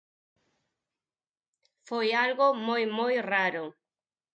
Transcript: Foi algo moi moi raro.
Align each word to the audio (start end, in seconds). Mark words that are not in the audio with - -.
Foi 1.87 2.07
algo 2.25 2.47
moi 2.67 2.83
moi 2.97 3.15
raro. 3.31 3.65